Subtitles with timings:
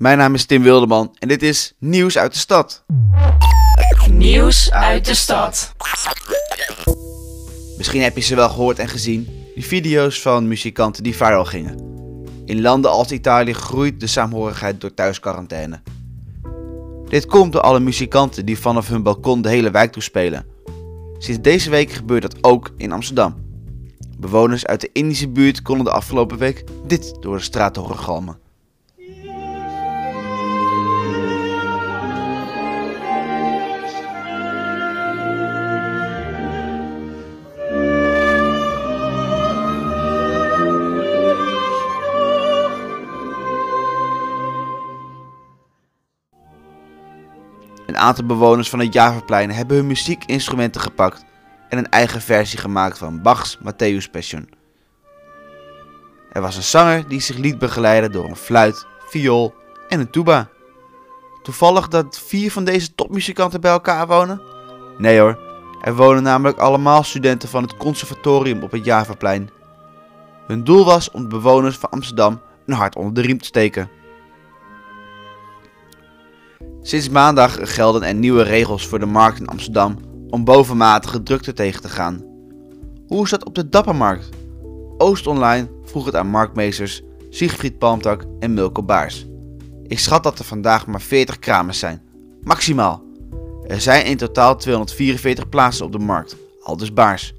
[0.00, 2.84] Mijn naam is Tim Wilderman en dit is Nieuws uit de Stad.
[4.10, 5.74] Nieuws uit de stad.
[7.76, 11.78] Misschien heb je ze wel gehoord en gezien, die video's van muzikanten die viral gingen.
[12.44, 15.82] In landen als Italië groeit de saamhorigheid door thuisquarantaine.
[17.08, 20.46] Dit komt door alle muzikanten die vanaf hun balkon de hele wijk toespelen.
[21.18, 23.34] Sinds deze week gebeurt dat ook in Amsterdam.
[24.18, 28.48] Bewoners uit de Indische buurt konden de afgelopen week dit door de straat horen galmen.
[47.90, 51.24] Een aantal bewoners van het Javaplein hebben hun muziekinstrumenten gepakt
[51.68, 54.48] en een eigen versie gemaakt van Bach's Matthäus Passion.
[56.32, 59.54] Er was een zanger die zich liet begeleiden door een fluit, viool
[59.88, 60.48] en een tuba.
[61.42, 64.42] Toevallig dat vier van deze topmuzikanten bij elkaar wonen?
[64.98, 65.38] Nee hoor,
[65.80, 69.50] er wonen namelijk allemaal studenten van het conservatorium op het Javaplein.
[70.46, 73.90] Hun doel was om de bewoners van Amsterdam een hart onder de riem te steken.
[76.82, 79.96] Sinds maandag gelden er nieuwe regels voor de markt in Amsterdam
[80.30, 82.24] om bovenmatige drukte tegen te gaan.
[83.06, 84.28] Hoe is dat op de Dappermarkt?
[84.98, 89.26] Oost Online vroeg het aan marktmeesters Siegfried Palmtak en Milko Baars.
[89.86, 92.02] Ik schat dat er vandaag maar 40 kramers zijn.
[92.42, 93.02] Maximaal.
[93.66, 97.34] Er zijn in totaal 244 plaatsen op de markt, aldus Baars.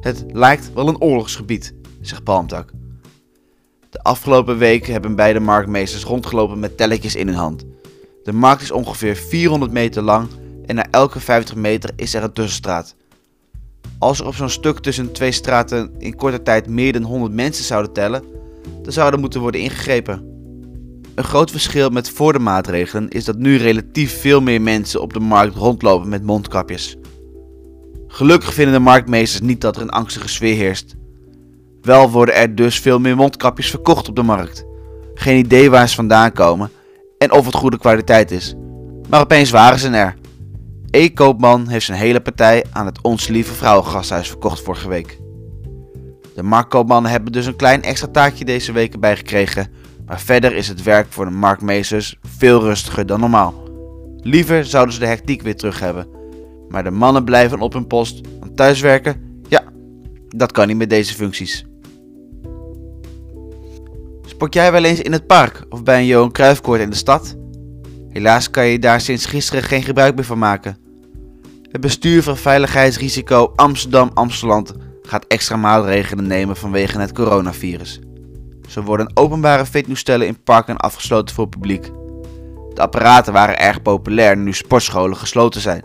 [0.00, 2.70] Het lijkt wel een oorlogsgebied, zegt Palmtak.
[3.90, 7.64] De afgelopen weken hebben beide marktmeesters rondgelopen met telletjes in hun hand.
[8.22, 10.28] De markt is ongeveer 400 meter lang
[10.66, 12.94] en na elke 50 meter is er een tussenstraat.
[13.98, 17.64] Als er op zo'n stuk tussen twee straten in korte tijd meer dan 100 mensen
[17.64, 18.24] zouden tellen,
[18.82, 20.30] dan zou er moeten worden ingegrepen.
[21.14, 25.12] Een groot verschil met voor de maatregelen is dat nu relatief veel meer mensen op
[25.12, 26.96] de markt rondlopen met mondkapjes.
[28.06, 30.94] Gelukkig vinden de marktmeesters niet dat er een angstige sfeer heerst.
[31.80, 34.64] Wel worden er dus veel meer mondkapjes verkocht op de markt.
[35.14, 36.70] Geen idee waar ze vandaan komen
[37.22, 38.54] en of het goede kwaliteit is.
[39.08, 40.14] Maar opeens waren ze er.
[40.90, 45.18] E-koopman heeft zijn hele partij aan het Ons Lieve Vrouwengasthuis verkocht vorige week.
[46.34, 49.70] De marktkoopmannen hebben dus een klein extra taakje deze week erbij gekregen,
[50.06, 53.54] maar verder is het werk voor de marktmeesters veel rustiger dan normaal.
[54.16, 56.06] Liever zouden ze de hectiek weer terug hebben,
[56.68, 59.62] maar de mannen blijven op hun post, want thuiswerken, ja,
[60.28, 61.64] dat kan niet met deze functies.
[64.42, 67.36] Sport jij wel eens in het park of bij een Johan Cruijffkoord in de stad?
[68.08, 70.76] Helaas kan je daar sinds gisteren geen gebruik meer van maken.
[71.70, 78.00] Het bestuur van veiligheidsrisico Amsterdam-Amsteland gaat extra maatregelen nemen vanwege het coronavirus.
[78.68, 81.90] Zo worden openbare fitnesstoestellen in parken afgesloten voor publiek.
[82.74, 85.82] De apparaten waren erg populair nu sportscholen gesloten zijn.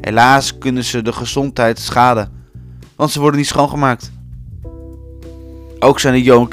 [0.00, 2.32] Helaas kunnen ze de gezondheid schaden,
[2.96, 4.10] want ze worden niet schoongemaakt.
[5.82, 6.48] Ook zijn de Johan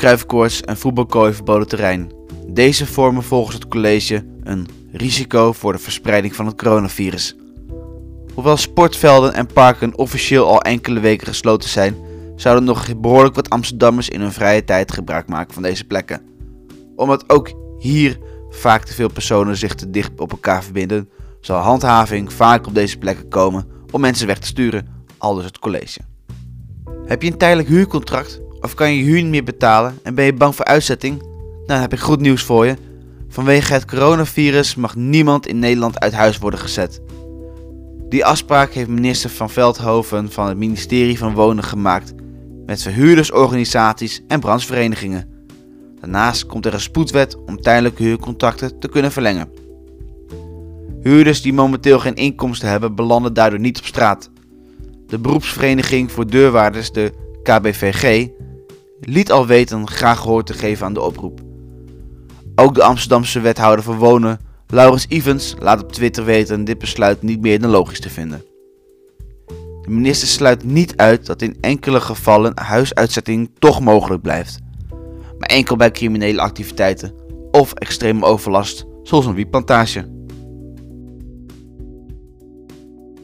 [0.66, 2.12] en voetbalkooi verboden terrein.
[2.48, 7.36] Deze vormen volgens het college een risico voor de verspreiding van het coronavirus.
[8.34, 11.96] Hoewel sportvelden en parken officieel al enkele weken gesloten zijn,
[12.36, 16.22] zouden nog behoorlijk wat Amsterdammers in hun vrije tijd gebruik maken van deze plekken.
[16.96, 18.18] Omdat ook hier
[18.50, 21.10] vaak te veel personen zich te dicht op elkaar verbinden,
[21.42, 24.88] zal handhaving vaak op deze plekken komen om mensen weg te sturen,
[25.18, 26.00] aldus het college.
[27.06, 30.34] Heb je een tijdelijk huurcontract of kan je huur niet meer betalen en ben je
[30.34, 31.18] bang voor uitzetting?
[31.18, 32.75] Nou, dan heb ik goed nieuws voor je.
[33.29, 37.01] Vanwege het coronavirus mag niemand in Nederland uit huis worden gezet.
[38.09, 42.13] Die afspraak heeft minister van Veldhoven van het ministerie van Wonen gemaakt
[42.66, 45.29] met verhuurdersorganisaties en brancheverenigingen.
[46.00, 49.50] Daarnaast komt er een spoedwet om tijdelijke huurcontracten te kunnen verlengen.
[51.01, 54.29] Huurders die momenteel geen inkomsten hebben belanden daardoor niet op straat.
[55.07, 57.12] De beroepsvereniging voor deurwaarders, de
[57.44, 58.28] KBVG,
[59.00, 61.41] liet al weten graag gehoor te geven aan de oproep.
[62.56, 67.42] Ook de Amsterdamse wethouder voor wonen, Laurens Evans, laat op Twitter weten dit besluit niet
[67.42, 68.44] meer dan logisch te vinden.
[69.81, 74.60] De minister sluit niet uit dat in enkele gevallen huisuitzetting toch mogelijk blijft,
[75.39, 77.13] maar enkel bij criminele activiteiten
[77.51, 80.17] of extreme overlast, zoals een wietplantage.